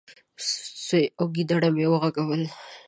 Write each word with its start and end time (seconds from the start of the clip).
سوی 0.87 1.05
او 1.19 1.25
ګيدړه 1.35 1.69
مې 1.75 1.85
وغږول، 1.89 2.43